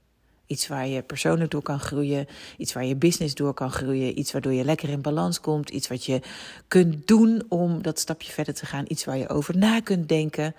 Iets 0.46 0.68
waar 0.68 0.86
je 0.86 1.02
persoonlijk 1.02 1.50
door 1.50 1.62
kan 1.62 1.80
groeien. 1.80 2.26
Iets 2.56 2.72
waar 2.72 2.84
je 2.84 2.96
business 2.96 3.34
door 3.34 3.54
kan 3.54 3.70
groeien. 3.70 4.18
Iets 4.18 4.32
waardoor 4.32 4.52
je 4.52 4.64
lekker 4.64 4.88
in 4.88 5.02
balans 5.02 5.40
komt. 5.40 5.70
Iets 5.70 5.88
wat 5.88 6.04
je 6.04 6.20
kunt 6.68 7.06
doen 7.06 7.42
om 7.48 7.82
dat 7.82 7.98
stapje 7.98 8.32
verder 8.32 8.54
te 8.54 8.66
gaan. 8.66 8.84
Iets 8.88 9.04
waar 9.04 9.16
je 9.16 9.28
over 9.28 9.56
na 9.56 9.80
kunt 9.80 10.08
denken. 10.08 10.54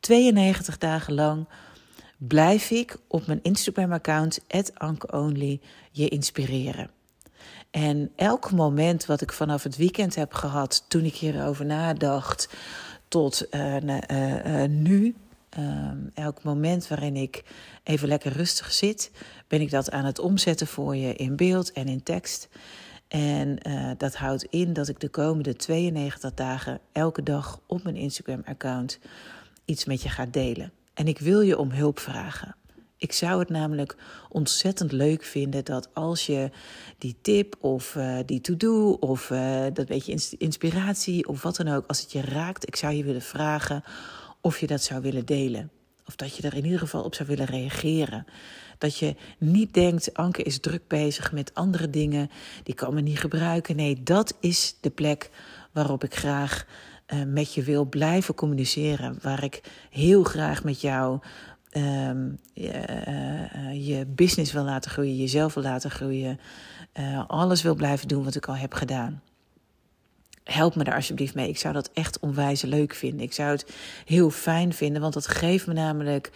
92 0.00 0.78
dagen 0.78 1.14
lang 1.14 1.46
blijf 2.16 2.70
ik 2.70 2.96
op 3.08 3.26
mijn 3.26 3.42
Instagram-account, 3.42 4.40
@ankeonly, 4.74 5.60
je 5.90 6.08
inspireren. 6.08 6.90
En 7.70 8.12
elk 8.16 8.50
moment 8.50 9.06
wat 9.06 9.20
ik 9.20 9.32
vanaf 9.32 9.62
het 9.62 9.76
weekend 9.76 10.14
heb 10.14 10.34
gehad, 10.34 10.84
toen 10.88 11.04
ik 11.04 11.14
hierover 11.14 11.64
nadacht, 11.64 12.48
tot 13.08 13.46
uh, 13.50 13.76
uh, 13.80 14.62
uh, 14.62 14.68
nu, 14.68 15.14
Ehm, 15.48 15.98
elk 16.14 16.42
moment 16.42 16.88
waarin 16.88 17.16
ik 17.16 17.44
even 17.82 18.08
lekker 18.08 18.32
rustig 18.32 18.72
zit, 18.72 19.10
ben 19.46 19.60
ik 19.60 19.70
dat 19.70 19.90
aan 19.90 20.04
het 20.04 20.18
omzetten 20.18 20.66
voor 20.66 20.96
je 20.96 21.14
in 21.14 21.36
beeld 21.36 21.72
en 21.72 21.88
in 21.88 22.02
tekst. 22.02 22.48
En 23.08 23.58
dat 23.98 24.14
houdt 24.14 24.44
in 24.44 24.72
dat 24.72 24.88
ik 24.88 25.00
de 25.00 25.08
komende 25.08 25.56
92 25.56 26.34
dagen 26.34 26.80
elke 26.92 27.22
dag 27.22 27.60
op 27.66 27.82
mijn 27.82 27.96
Instagram-account 27.96 28.98
iets 29.68 29.84
met 29.84 30.02
je 30.02 30.08
ga 30.08 30.26
delen. 30.26 30.72
En 30.94 31.08
ik 31.08 31.18
wil 31.18 31.40
je 31.40 31.58
om 31.58 31.70
hulp 31.70 31.98
vragen. 31.98 32.56
Ik 32.96 33.12
zou 33.12 33.38
het 33.38 33.48
namelijk 33.48 33.96
ontzettend 34.28 34.92
leuk 34.92 35.22
vinden 35.22 35.64
dat 35.64 35.88
als 35.94 36.26
je 36.26 36.50
die 36.98 37.16
tip 37.22 37.56
of 37.60 37.94
uh, 37.94 38.18
die 38.26 38.40
to-do 38.40 38.90
of 38.90 39.30
uh, 39.30 39.64
dat 39.72 39.86
beetje 39.86 40.36
inspiratie 40.38 41.28
of 41.28 41.42
wat 41.42 41.56
dan 41.56 41.68
ook, 41.68 41.86
als 41.86 42.00
het 42.00 42.12
je 42.12 42.20
raakt, 42.20 42.66
ik 42.66 42.76
zou 42.76 42.94
je 42.94 43.04
willen 43.04 43.22
vragen 43.22 43.82
of 44.40 44.60
je 44.60 44.66
dat 44.66 44.82
zou 44.82 45.02
willen 45.02 45.26
delen. 45.26 45.70
Of 46.06 46.16
dat 46.16 46.36
je 46.36 46.42
er 46.42 46.54
in 46.54 46.64
ieder 46.64 46.78
geval 46.78 47.02
op 47.02 47.14
zou 47.14 47.28
willen 47.28 47.46
reageren. 47.46 48.26
Dat 48.78 48.96
je 48.96 49.14
niet 49.38 49.74
denkt, 49.74 50.14
Anke 50.14 50.42
is 50.42 50.60
druk 50.60 50.88
bezig 50.88 51.32
met 51.32 51.54
andere 51.54 51.90
dingen, 51.90 52.30
die 52.62 52.74
kan 52.74 52.94
me 52.94 53.00
niet 53.00 53.18
gebruiken. 53.18 53.76
Nee, 53.76 54.02
dat 54.02 54.34
is 54.40 54.76
de 54.80 54.90
plek 54.90 55.30
waarop 55.72 56.04
ik 56.04 56.14
graag 56.14 56.66
uh, 57.12 57.22
met 57.26 57.54
je 57.54 57.62
wil 57.62 57.84
blijven 57.84 58.34
communiceren. 58.34 59.18
Waar 59.22 59.44
ik 59.44 59.60
heel 59.90 60.22
graag 60.22 60.64
met 60.64 60.80
jou 60.80 61.18
uh, 61.72 62.10
uh, 62.54 63.86
je 63.86 64.06
business 64.06 64.52
wil 64.52 64.64
laten 64.64 64.90
groeien, 64.90 65.16
jezelf 65.16 65.54
wil 65.54 65.62
laten 65.62 65.90
groeien. 65.90 66.40
alles 67.26 67.62
wil 67.62 67.74
blijven 67.74 68.08
doen 68.08 68.24
wat 68.24 68.34
ik 68.34 68.46
al 68.46 68.56
heb 68.56 68.74
gedaan 68.74 69.22
help 70.50 70.74
me 70.74 70.84
daar 70.84 70.94
alsjeblieft 70.94 71.34
mee. 71.34 71.48
Ik 71.48 71.58
zou 71.58 71.74
dat 71.74 71.90
echt 71.92 72.18
onwijs 72.18 72.62
leuk 72.62 72.94
vinden. 72.94 73.20
Ik 73.20 73.32
zou 73.32 73.50
het 73.50 73.74
heel 74.04 74.30
fijn 74.30 74.72
vinden, 74.72 75.00
want 75.02 75.14
dat 75.14 75.26
geeft 75.26 75.66
me 75.66 75.72
namelijk, 75.72 76.30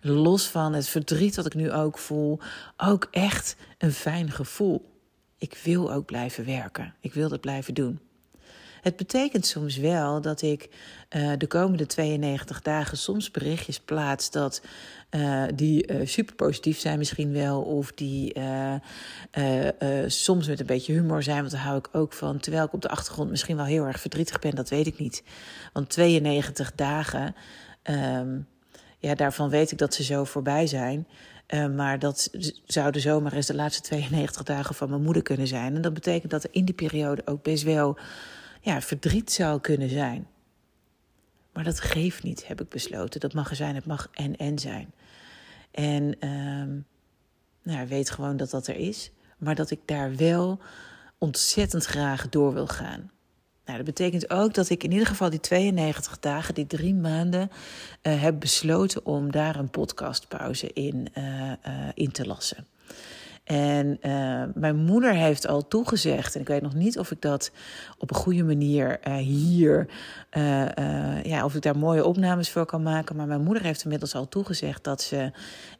los 0.00 0.46
van 0.46 0.72
het 0.72 0.88
verdriet 0.88 1.34
dat 1.34 1.46
ik 1.46 1.54
nu 1.54 1.72
ook 1.72 1.98
voel, 1.98 2.38
ook 2.76 3.08
echt 3.10 3.56
een 3.78 3.92
fijn 3.92 4.30
gevoel. 4.30 4.96
Ik 5.38 5.60
wil 5.64 5.92
ook 5.92 6.06
blijven 6.06 6.44
werken. 6.44 6.94
Ik 7.00 7.14
wil 7.14 7.28
dat 7.28 7.40
blijven 7.40 7.74
doen. 7.74 8.00
Het 8.80 8.96
betekent 8.96 9.46
soms 9.46 9.76
wel 9.76 10.20
dat 10.20 10.42
ik 10.42 10.68
uh, 11.16 11.32
de 11.38 11.46
komende 11.46 11.86
92 11.86 12.62
dagen 12.62 12.96
soms 12.96 13.30
berichtjes 13.30 13.80
plaats 13.80 14.30
dat 14.30 14.62
uh, 15.10 15.44
die 15.54 15.92
uh, 15.92 16.06
super 16.06 16.34
positief 16.34 16.78
zijn 16.78 16.98
misschien 16.98 17.32
wel, 17.32 17.62
of 17.62 17.92
die 17.92 18.36
soms 20.06 20.48
met 20.48 20.60
een 20.60 20.66
beetje 20.66 20.92
humor 20.92 21.22
zijn, 21.22 21.38
want 21.38 21.50
daar 21.50 21.60
hou 21.60 21.78
ik 21.78 21.88
ook 21.92 22.12
van. 22.12 22.38
Terwijl 22.38 22.64
ik 22.64 22.72
op 22.72 22.82
de 22.82 22.88
achtergrond 22.88 23.30
misschien 23.30 23.56
wel 23.56 23.64
heel 23.64 23.84
erg 23.84 24.00
verdrietig 24.00 24.38
ben, 24.38 24.54
dat 24.54 24.68
weet 24.68 24.86
ik 24.86 24.98
niet. 24.98 25.22
Want 25.72 25.88
92 25.88 26.72
dagen, 26.74 27.34
um, 27.82 28.46
ja, 28.98 29.14
daarvan 29.14 29.48
weet 29.50 29.70
ik 29.72 29.78
dat 29.78 29.94
ze 29.94 30.02
zo 30.02 30.24
voorbij 30.24 30.66
zijn. 30.66 31.06
Maar 31.76 31.98
dat 31.98 32.30
zouden 32.64 33.00
zomaar 33.00 33.32
eens 33.32 33.46
de 33.46 33.54
laatste 33.54 33.82
92 33.82 34.42
dagen 34.42 34.74
van 34.74 34.90
mijn 34.90 35.02
moeder 35.02 35.22
kunnen 35.22 35.46
zijn. 35.46 35.74
En 35.74 35.80
dat 35.80 35.94
betekent 35.94 36.30
dat 36.30 36.44
er 36.44 36.50
in 36.52 36.64
die 36.64 36.74
periode 36.74 37.22
ook 37.24 37.42
best 37.42 37.62
wel 37.62 37.98
ja, 38.60 38.80
verdriet 38.80 39.32
zou 39.32 39.60
kunnen 39.60 39.88
zijn. 39.88 40.26
Maar 41.52 41.64
dat 41.64 41.80
geeft 41.80 42.22
niet, 42.22 42.46
heb 42.46 42.60
ik 42.60 42.68
besloten. 42.68 43.20
Dat 43.20 43.34
mag 43.34 43.50
er 43.50 43.56
zijn, 43.56 43.74
het 43.74 43.86
mag 43.86 44.08
en 44.12 44.36
en 44.36 44.58
zijn. 44.58 44.92
En 45.70 46.16
uh, 46.20 46.82
nou, 47.62 47.88
weet 47.88 48.10
gewoon 48.10 48.36
dat 48.36 48.50
dat 48.50 48.66
er 48.66 48.76
is, 48.76 49.10
maar 49.38 49.54
dat 49.54 49.70
ik 49.70 49.80
daar 49.84 50.16
wel 50.16 50.60
ontzettend 51.18 51.84
graag 51.84 52.28
door 52.28 52.52
wil 52.54 52.66
gaan. 52.66 53.10
Nou, 53.64 53.76
dat 53.76 53.94
betekent 53.94 54.30
ook 54.30 54.54
dat 54.54 54.70
ik 54.70 54.84
in 54.84 54.92
ieder 54.92 55.06
geval 55.06 55.30
die 55.30 55.40
92 55.40 56.18
dagen, 56.18 56.54
die 56.54 56.66
drie 56.66 56.94
maanden, 56.94 57.50
uh, 58.02 58.22
heb 58.22 58.40
besloten 58.40 59.06
om 59.06 59.32
daar 59.32 59.56
een 59.56 59.70
podcastpauze 59.70 60.72
in, 60.72 61.08
uh, 61.14 61.24
uh, 61.42 61.52
in 61.94 62.12
te 62.12 62.26
lassen. 62.26 62.66
En 63.48 63.98
uh, 64.02 64.42
mijn 64.54 64.76
moeder 64.76 65.14
heeft 65.14 65.46
al 65.46 65.68
toegezegd, 65.68 66.34
en 66.34 66.40
ik 66.40 66.48
weet 66.48 66.62
nog 66.62 66.74
niet 66.74 66.98
of 66.98 67.10
ik 67.10 67.20
dat 67.20 67.50
op 67.98 68.10
een 68.10 68.16
goede 68.16 68.42
manier 68.42 69.00
uh, 69.08 69.16
hier, 69.16 69.88
uh, 70.36 71.22
ja, 71.22 71.44
of 71.44 71.54
ik 71.54 71.62
daar 71.62 71.78
mooie 71.78 72.04
opnames 72.04 72.50
voor 72.50 72.66
kan 72.66 72.82
maken. 72.82 73.16
Maar 73.16 73.26
mijn 73.26 73.42
moeder 73.42 73.62
heeft 73.62 73.82
inmiddels 73.82 74.14
al 74.14 74.28
toegezegd 74.28 74.84
dat 74.84 75.02
ze 75.02 75.30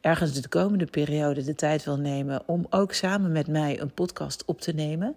ergens 0.01 0.41
de 0.41 0.47
komende 0.47 0.85
periode 0.85 1.43
de 1.43 1.55
tijd 1.55 1.83
wil 1.83 1.97
nemen 1.97 2.41
om 2.45 2.65
ook 2.69 2.93
samen 2.93 3.31
met 3.31 3.47
mij 3.47 3.81
een 3.81 3.93
podcast 3.93 4.45
op 4.45 4.61
te 4.61 4.71
nemen 4.71 5.15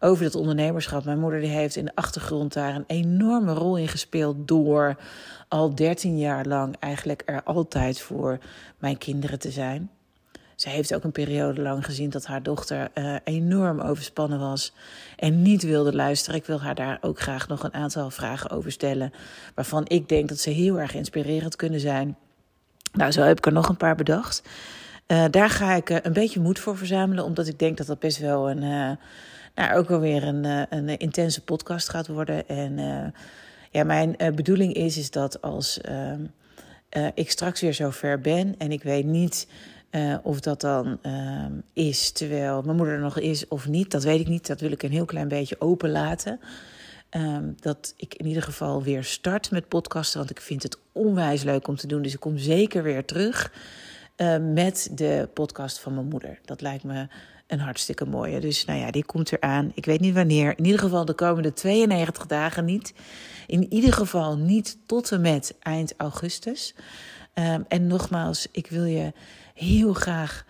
over 0.00 0.24
het 0.24 0.34
ondernemerschap. 0.34 1.04
Mijn 1.04 1.20
moeder 1.20 1.40
die 1.40 1.50
heeft 1.50 1.76
in 1.76 1.84
de 1.84 1.94
achtergrond 1.94 2.52
daar 2.52 2.74
een 2.74 2.84
enorme 2.86 3.52
rol 3.52 3.76
in 3.76 3.88
gespeeld 3.88 4.48
door 4.48 4.96
al 5.48 5.74
13 5.74 6.18
jaar 6.18 6.46
lang 6.46 6.76
eigenlijk 6.78 7.22
er 7.26 7.42
altijd 7.42 8.00
voor 8.00 8.38
mijn 8.78 8.98
kinderen 8.98 9.38
te 9.38 9.50
zijn. 9.50 9.90
Zij 10.58 10.72
heeft 10.72 10.94
ook 10.94 11.04
een 11.04 11.12
periode 11.12 11.60
lang 11.60 11.84
gezien 11.84 12.10
dat 12.10 12.26
haar 12.26 12.42
dochter 12.42 12.90
uh, 12.94 13.16
enorm 13.24 13.80
overspannen 13.80 14.38
was 14.38 14.72
en 15.16 15.42
niet 15.42 15.62
wilde 15.62 15.94
luisteren. 15.94 16.38
Ik 16.38 16.46
wil 16.46 16.60
haar 16.60 16.74
daar 16.74 16.98
ook 17.00 17.20
graag 17.20 17.48
nog 17.48 17.62
een 17.62 17.74
aantal 17.74 18.10
vragen 18.10 18.50
over 18.50 18.72
stellen, 18.72 19.12
waarvan 19.54 19.84
ik 19.86 20.08
denk 20.08 20.28
dat 20.28 20.38
ze 20.38 20.50
heel 20.50 20.80
erg 20.80 20.94
inspirerend 20.94 21.56
kunnen 21.56 21.80
zijn. 21.80 22.16
Nou, 22.92 23.10
zo 23.10 23.22
heb 23.22 23.38
ik 23.38 23.46
er 23.46 23.52
nog 23.52 23.68
een 23.68 23.76
paar 23.76 23.94
bedacht. 23.94 24.42
Uh, 25.06 25.24
daar 25.30 25.50
ga 25.50 25.74
ik 25.74 25.90
uh, 25.90 25.96
een 26.02 26.12
beetje 26.12 26.40
moed 26.40 26.58
voor 26.58 26.76
verzamelen, 26.76 27.24
omdat 27.24 27.46
ik 27.46 27.58
denk 27.58 27.76
dat 27.76 27.86
dat 27.86 27.98
best 27.98 28.18
wel 28.18 28.50
een, 28.50 28.98
nou, 29.54 29.76
ook 29.76 29.88
wel 29.88 30.00
weer 30.00 30.24
een, 30.24 30.44
een 30.76 30.98
intense 30.98 31.44
podcast 31.44 31.88
gaat 31.88 32.06
worden. 32.06 32.48
En 32.48 32.78
ja, 33.70 33.84
mijn 33.84 34.16
bedoeling 34.34 34.74
is, 34.74 34.96
is 34.96 35.10
dat 35.10 35.42
als 35.42 35.80
ehm, 35.80 36.24
ik 37.14 37.30
straks 37.30 37.60
weer 37.60 37.72
zo 37.72 37.90
ver 37.90 38.20
ben 38.20 38.54
en 38.58 38.72
ik 38.72 38.82
weet 38.82 39.04
niet 39.04 39.46
uh, 39.90 40.16
of 40.22 40.40
dat 40.40 40.60
dan 40.60 40.98
uh, 41.02 41.44
is 41.72 42.10
terwijl 42.10 42.62
mijn 42.62 42.76
moeder 42.76 42.94
er 42.94 43.00
nog 43.00 43.18
is 43.18 43.48
of 43.48 43.68
niet, 43.68 43.90
dat 43.90 44.02
weet 44.02 44.20
ik 44.20 44.28
niet. 44.28 44.46
Dat 44.46 44.60
wil 44.60 44.72
ik 44.72 44.82
een 44.82 44.90
heel 44.90 45.04
klein 45.04 45.28
beetje 45.28 45.60
open 45.60 45.90
laten. 45.90 46.40
Um, 47.10 47.54
dat 47.60 47.94
ik 47.96 48.14
in 48.14 48.26
ieder 48.26 48.42
geval 48.42 48.82
weer 48.82 49.04
start 49.04 49.50
met 49.50 49.68
podcasten, 49.68 50.18
want 50.18 50.30
ik 50.30 50.40
vind 50.40 50.62
het 50.62 50.78
onwijs 50.92 51.42
leuk 51.42 51.68
om 51.68 51.76
te 51.76 51.86
doen. 51.86 52.02
Dus 52.02 52.14
ik 52.14 52.20
kom 52.20 52.38
zeker 52.38 52.82
weer 52.82 53.04
terug 53.04 53.52
uh, 54.16 54.36
met 54.52 54.90
de 54.92 55.28
podcast 55.34 55.78
van 55.78 55.94
mijn 55.94 56.08
moeder. 56.08 56.38
Dat 56.44 56.60
lijkt 56.60 56.84
me 56.84 57.06
een 57.46 57.60
hartstikke 57.60 58.04
mooie. 58.04 58.40
Dus 58.40 58.64
nou 58.64 58.78
ja, 58.78 58.90
die 58.90 59.04
komt 59.04 59.32
eraan. 59.32 59.70
Ik 59.74 59.84
weet 59.84 60.00
niet 60.00 60.14
wanneer. 60.14 60.58
In 60.58 60.64
ieder 60.64 60.80
geval 60.80 61.04
de 61.04 61.14
komende 61.14 61.52
92 61.52 62.26
dagen 62.26 62.64
niet. 62.64 62.94
In 63.46 63.72
ieder 63.72 63.92
geval 63.92 64.36
niet 64.36 64.78
tot 64.86 65.12
en 65.12 65.20
met 65.20 65.54
eind 65.60 65.94
augustus. 65.96 66.74
Um, 67.38 67.64
en 67.68 67.86
nogmaals, 67.86 68.48
ik 68.52 68.66
wil 68.66 68.84
je 68.84 69.12
heel 69.54 69.92
graag 69.92 70.44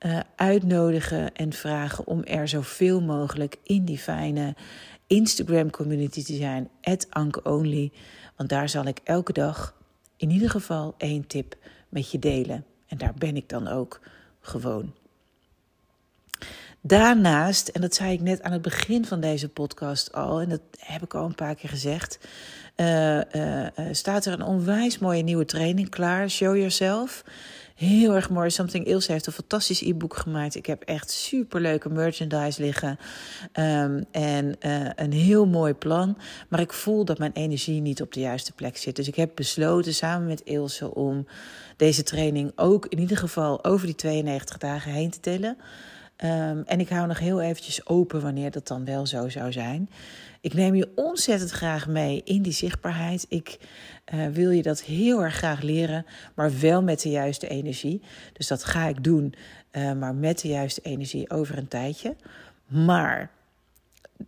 uh, 0.00 0.20
uitnodigen 0.36 1.34
en 1.34 1.52
vragen 1.52 2.06
om 2.06 2.22
er 2.22 2.48
zoveel 2.48 3.00
mogelijk 3.00 3.56
in 3.62 3.84
die 3.84 3.98
fijne 3.98 4.54
Instagram 5.06 5.70
community 5.70 6.24
te 6.24 6.34
zijn, 6.34 6.68
@ankeonly, 7.08 7.92
want 8.36 8.48
daar 8.48 8.68
zal 8.68 8.84
ik 8.84 9.00
elke 9.04 9.32
dag 9.32 9.74
in 10.16 10.30
ieder 10.30 10.50
geval 10.50 10.94
één 10.98 11.26
tip 11.26 11.56
met 11.88 12.10
je 12.10 12.18
delen. 12.18 12.64
En 12.86 12.98
daar 12.98 13.14
ben 13.18 13.36
ik 13.36 13.48
dan 13.48 13.68
ook 13.68 14.00
gewoon. 14.40 14.94
Daarnaast, 16.86 17.68
en 17.68 17.80
dat 17.80 17.94
zei 17.94 18.12
ik 18.12 18.20
net 18.20 18.42
aan 18.42 18.52
het 18.52 18.62
begin 18.62 19.04
van 19.04 19.20
deze 19.20 19.48
podcast 19.48 20.12
al, 20.12 20.40
en 20.40 20.48
dat 20.48 20.60
heb 20.78 21.02
ik 21.02 21.14
al 21.14 21.24
een 21.24 21.34
paar 21.34 21.54
keer 21.54 21.68
gezegd, 21.68 22.18
uh, 22.76 23.16
uh, 23.16 23.66
staat 23.90 24.24
er 24.24 24.32
een 24.32 24.42
onwijs 24.42 24.98
mooie 24.98 25.22
nieuwe 25.22 25.44
training 25.44 25.88
klaar. 25.88 26.30
Show 26.30 26.56
Yourself. 26.56 27.24
Heel 27.74 28.14
erg 28.14 28.30
mooi. 28.30 28.50
Something 28.50 28.86
Ilse 28.86 29.12
heeft 29.12 29.26
een 29.26 29.32
fantastisch 29.32 29.80
e-book 29.80 30.16
gemaakt. 30.16 30.54
Ik 30.54 30.66
heb 30.66 30.82
echt 30.82 31.10
superleuke 31.10 31.88
merchandise 31.88 32.62
liggen. 32.62 32.98
Um, 33.52 34.04
en 34.10 34.54
een 34.96 35.12
heel 35.12 35.46
mooi 35.46 35.74
plan. 35.74 36.18
Maar 36.48 36.60
ik 36.60 36.72
voel 36.72 37.04
dat 37.04 37.18
mijn 37.18 37.32
energie 37.32 37.80
niet 37.80 38.02
op 38.02 38.12
de 38.12 38.20
juiste 38.20 38.52
plek 38.52 38.76
zit. 38.76 38.96
Dus 38.96 39.08
ik 39.08 39.16
heb 39.16 39.30
besloten 39.34 39.94
samen 39.94 40.26
met 40.26 40.40
Ilse 40.44 40.94
om 40.94 41.26
deze 41.76 42.02
training 42.02 42.52
ook 42.56 42.86
in 42.86 42.98
ieder 42.98 43.16
geval 43.16 43.64
over 43.64 43.86
die 43.86 43.94
92 43.94 44.58
dagen 44.58 44.92
heen 44.92 45.10
te 45.10 45.20
tellen. 45.20 45.56
Um, 46.24 46.62
en 46.66 46.80
ik 46.80 46.88
hou 46.88 47.06
nog 47.06 47.18
heel 47.18 47.40
eventjes 47.40 47.86
open 47.86 48.20
wanneer 48.20 48.50
dat 48.50 48.66
dan 48.66 48.84
wel 48.84 49.06
zo 49.06 49.28
zou 49.28 49.52
zijn. 49.52 49.90
Ik 50.40 50.54
neem 50.54 50.74
je 50.74 50.92
ontzettend 50.94 51.50
graag 51.50 51.88
mee 51.88 52.22
in 52.24 52.42
die 52.42 52.52
zichtbaarheid. 52.52 53.26
Ik 53.28 53.58
uh, 54.14 54.26
wil 54.26 54.50
je 54.50 54.62
dat 54.62 54.82
heel 54.82 55.22
erg 55.22 55.34
graag 55.34 55.62
leren, 55.62 56.06
maar 56.34 56.60
wel 56.60 56.82
met 56.82 57.00
de 57.00 57.10
juiste 57.10 57.48
energie. 57.48 58.02
Dus 58.32 58.46
dat 58.46 58.64
ga 58.64 58.86
ik 58.86 59.04
doen, 59.04 59.34
uh, 59.72 59.92
maar 59.92 60.14
met 60.14 60.40
de 60.40 60.48
juiste 60.48 60.80
energie 60.80 61.30
over 61.30 61.58
een 61.58 61.68
tijdje. 61.68 62.16
Maar 62.66 63.30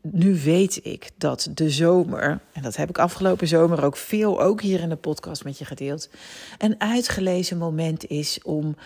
nu 0.02 0.40
weet 0.40 0.80
ik 0.84 1.10
dat 1.16 1.48
de 1.54 1.70
zomer, 1.70 2.40
en 2.52 2.62
dat 2.62 2.76
heb 2.76 2.88
ik 2.88 2.98
afgelopen 2.98 3.48
zomer 3.48 3.84
ook 3.84 3.96
veel, 3.96 4.40
ook 4.42 4.60
hier 4.60 4.80
in 4.80 4.88
de 4.88 4.96
podcast 4.96 5.44
met 5.44 5.58
je 5.58 5.64
gedeeld, 5.64 6.10
een 6.58 6.80
uitgelezen 6.80 7.58
moment 7.58 8.06
is 8.06 8.42
om 8.42 8.76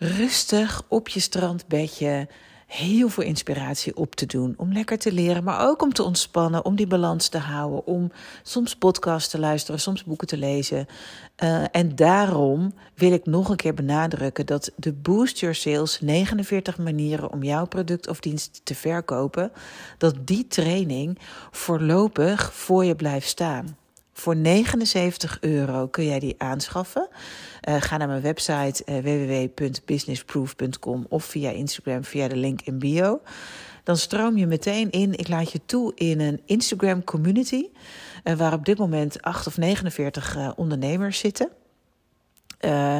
rustig 0.00 0.82
op 0.88 1.08
je 1.08 1.20
strandbedje 1.20 2.28
heel 2.66 3.08
veel 3.08 3.24
inspiratie 3.24 3.96
op 3.96 4.14
te 4.14 4.26
doen. 4.26 4.54
Om 4.56 4.72
lekker 4.72 4.98
te 4.98 5.12
leren, 5.12 5.44
maar 5.44 5.68
ook 5.68 5.82
om 5.82 5.92
te 5.92 6.02
ontspannen, 6.02 6.64
om 6.64 6.76
die 6.76 6.86
balans 6.86 7.28
te 7.28 7.38
houden. 7.38 7.86
Om 7.86 8.12
soms 8.42 8.76
podcasts 8.76 9.30
te 9.30 9.38
luisteren, 9.38 9.80
soms 9.80 10.04
boeken 10.04 10.26
te 10.26 10.36
lezen. 10.36 10.86
Uh, 11.42 11.64
en 11.70 11.94
daarom 11.94 12.74
wil 12.94 13.12
ik 13.12 13.26
nog 13.26 13.48
een 13.48 13.56
keer 13.56 13.74
benadrukken 13.74 14.46
dat 14.46 14.72
de 14.76 14.92
Boost 14.92 15.38
Your 15.38 15.54
Sales 15.54 16.00
49 16.00 16.78
manieren 16.78 17.32
om 17.32 17.42
jouw 17.42 17.66
product 17.66 18.08
of 18.08 18.20
dienst 18.20 18.60
te 18.64 18.74
verkopen, 18.74 19.52
dat 19.98 20.26
die 20.26 20.46
training 20.46 21.18
voorlopig 21.50 22.54
voor 22.54 22.84
je 22.84 22.96
blijft 22.96 23.28
staan. 23.28 23.79
Voor 24.20 24.36
79 24.36 25.38
euro 25.40 25.86
kun 25.86 26.04
jij 26.04 26.18
die 26.18 26.34
aanschaffen. 26.38 27.08
Uh, 27.68 27.76
ga 27.80 27.96
naar 27.96 28.08
mijn 28.08 28.22
website 28.22 28.82
uh, 28.86 28.98
www.businessproof.com 28.98 31.06
of 31.08 31.24
via 31.24 31.50
Instagram 31.50 32.04
via 32.04 32.28
de 32.28 32.36
link 32.36 32.60
in 32.60 32.78
bio. 32.78 33.20
Dan 33.84 33.96
stroom 33.96 34.36
je 34.36 34.46
meteen 34.46 34.90
in. 34.90 35.12
Ik 35.12 35.28
laat 35.28 35.52
je 35.52 35.60
toe 35.66 35.92
in 35.94 36.20
een 36.20 36.40
Instagram 36.44 37.04
community. 37.04 37.64
Uh, 38.24 38.34
waar 38.34 38.52
op 38.52 38.64
dit 38.64 38.78
moment 38.78 39.22
8 39.22 39.46
of 39.46 39.56
49 39.56 40.56
ondernemers 40.56 41.18
zitten. 41.18 41.48
Uh, 42.64 42.98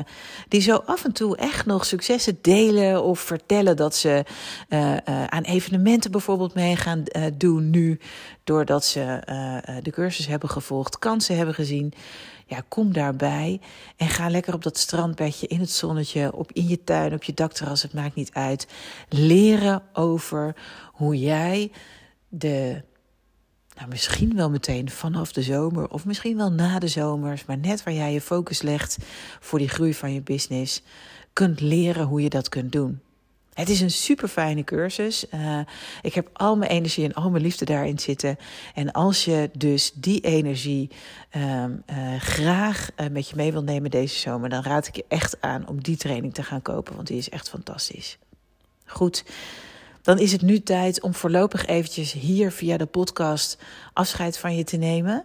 die 0.49 0.61
zo 0.61 0.77
af 0.77 1.05
en 1.05 1.13
toe 1.13 1.37
echt 1.37 1.67
nog 1.67 1.85
successen 1.85 2.39
delen 2.43 3.03
of 3.03 3.21
vertellen 3.21 3.77
dat 3.77 3.97
ze 3.97 4.25
uh, 4.69 4.91
uh, 4.91 5.25
aan 5.25 5.43
evenementen 5.43 6.11
bijvoorbeeld 6.11 6.55
mee 6.55 6.77
gaan 6.77 7.05
doen 7.35 7.71
nu, 7.71 8.01
doordat 8.45 8.85
ze 8.85 9.23
de 9.83 9.91
cursus 9.91 10.27
hebben 10.27 10.49
gevolgd, 10.49 10.99
kansen 10.99 11.37
hebben 11.37 11.55
gezien. 11.55 11.93
Ja, 12.47 12.63
kom 12.69 12.93
daarbij 12.93 13.61
en 13.97 14.09
ga 14.09 14.29
lekker 14.29 14.55
op 14.55 14.63
dat 14.63 14.79
strandbedje 14.79 15.47
in 15.47 15.61
het 15.61 15.71
zonnetje, 15.71 16.33
op 16.35 16.53
in 16.53 16.69
je 16.69 16.85
tuin, 16.85 17.13
op 17.13 17.23
je 17.23 17.35
dakterras, 17.35 17.83
het 17.83 17.93
maakt 17.93 18.15
niet 18.15 18.31
uit. 18.33 18.67
Leren 19.09 19.83
over 19.93 20.55
hoe 20.93 21.19
jij 21.19 21.73
de 22.29 22.83
nou, 23.81 23.93
misschien 23.93 24.37
wel 24.37 24.51
meteen 24.51 24.91
vanaf 24.91 25.33
de 25.33 25.43
zomer 25.43 25.89
of 25.89 26.05
misschien 26.05 26.37
wel 26.37 26.53
na 26.53 26.79
de 26.79 26.89
zomers, 26.89 27.45
maar 27.45 27.59
net 27.59 27.83
waar 27.83 27.95
jij 27.95 28.13
je 28.13 28.21
focus 28.21 28.63
legt 28.63 28.99
voor 29.41 29.59
die 29.59 29.69
groei 29.69 29.95
van 29.95 30.13
je 30.13 30.21
business, 30.21 30.83
kunt 31.33 31.61
leren 31.61 32.07
hoe 32.07 32.23
je 32.23 32.29
dat 32.29 32.49
kunt 32.49 32.73
doen. 32.73 33.01
Het 33.55 33.69
is 33.69 33.81
een 33.81 33.91
super 33.91 34.29
fijne 34.29 34.65
cursus. 34.65 35.27
Uh, 35.35 35.61
ik 36.03 36.15
heb 36.15 36.29
al 36.33 36.57
mijn 36.57 36.71
energie 36.71 37.05
en 37.05 37.15
al 37.15 37.31
mijn 37.31 37.43
liefde 37.43 37.65
daarin 37.65 37.99
zitten. 37.99 38.37
En 38.75 38.93
als 38.93 39.25
je 39.25 39.51
dus 39.53 39.93
die 39.95 40.21
energie 40.21 40.91
uh, 41.37 41.65
uh, 41.65 42.17
graag 42.19 42.91
eh, 42.97 43.07
met 43.09 43.29
je 43.29 43.37
mee 43.37 43.53
wil 43.53 43.63
nemen 43.63 43.91
deze 43.91 44.19
zomer, 44.19 44.49
dan 44.49 44.63
raad 44.63 44.87
ik 44.87 44.97
je 44.97 45.05
echt 45.09 45.41
aan 45.41 45.69
om 45.69 45.83
die 45.83 45.97
training 45.97 46.35
te 46.35 46.43
gaan 46.43 46.63
kopen, 46.63 46.95
want 46.95 47.07
die 47.07 47.19
is 47.19 47.29
echt 47.29 47.49
fantastisch. 47.49 48.19
Goed 48.85 49.25
dan 50.11 50.19
is 50.19 50.33
het 50.33 50.43
nu 50.43 50.61
tijd 50.61 51.03
om 51.03 51.15
voorlopig 51.15 51.67
eventjes 51.67 52.13
hier 52.13 52.53
via 52.53 52.77
de 52.77 52.87
podcast 52.87 53.59
afscheid 53.93 54.39
van 54.39 54.57
je 54.57 54.65
te 54.65 54.77
nemen. 54.77 55.25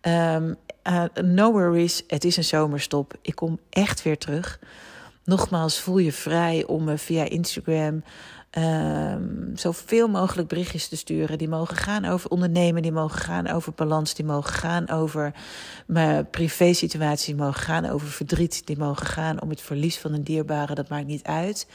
Um, 0.00 0.56
uh, 0.88 1.04
no 1.22 1.52
worries, 1.52 2.02
het 2.06 2.24
is 2.24 2.36
een 2.36 2.44
zomerstop. 2.44 3.14
Ik 3.22 3.34
kom 3.34 3.58
echt 3.70 4.02
weer 4.02 4.18
terug. 4.18 4.58
Nogmaals, 5.24 5.80
voel 5.80 5.98
je 5.98 6.12
vrij 6.12 6.64
om 6.66 6.84
me 6.84 6.98
via 6.98 7.24
Instagram 7.24 8.02
um, 8.58 9.52
zoveel 9.54 10.08
mogelijk 10.08 10.48
berichtjes 10.48 10.88
te 10.88 10.96
sturen. 10.96 11.38
Die 11.38 11.48
mogen 11.48 11.76
gaan 11.76 12.04
over 12.04 12.30
ondernemen, 12.30 12.82
die 12.82 12.92
mogen 12.92 13.20
gaan 13.20 13.48
over 13.48 13.72
balans, 13.72 14.14
die 14.14 14.24
mogen 14.24 14.52
gaan 14.52 14.88
over 14.88 15.34
mijn 15.86 16.30
privé-situatie, 16.30 17.34
die 17.34 17.44
mogen 17.44 17.62
gaan 17.62 17.86
over 17.86 18.08
verdriet, 18.08 18.66
die 18.66 18.78
mogen 18.78 19.06
gaan 19.06 19.42
om 19.42 19.50
het 19.50 19.60
verlies 19.60 19.98
van 19.98 20.12
een 20.12 20.24
dierbare. 20.24 20.74
Dat 20.74 20.88
maakt 20.88 21.06
niet 21.06 21.24
uit. 21.24 21.66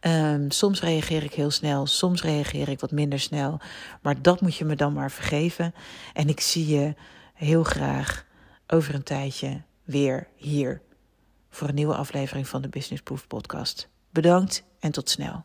Um, 0.00 0.50
soms 0.50 0.80
reageer 0.80 1.22
ik 1.22 1.32
heel 1.32 1.50
snel, 1.50 1.86
soms 1.86 2.22
reageer 2.22 2.68
ik 2.68 2.80
wat 2.80 2.90
minder 2.90 3.20
snel. 3.20 3.60
Maar 4.02 4.22
dat 4.22 4.40
moet 4.40 4.56
je 4.56 4.64
me 4.64 4.76
dan 4.76 4.92
maar 4.92 5.10
vergeven. 5.10 5.74
En 6.12 6.28
ik 6.28 6.40
zie 6.40 6.66
je 6.66 6.94
heel 7.34 7.62
graag 7.62 8.26
over 8.66 8.94
een 8.94 9.02
tijdje 9.02 9.62
weer 9.84 10.28
hier 10.36 10.82
voor 11.50 11.68
een 11.68 11.74
nieuwe 11.74 11.94
aflevering 11.94 12.48
van 12.48 12.62
de 12.62 12.68
Business 12.68 13.02
Proof 13.02 13.26
Podcast. 13.26 13.88
Bedankt 14.10 14.64
en 14.80 14.92
tot 14.92 15.10
snel. 15.10 15.44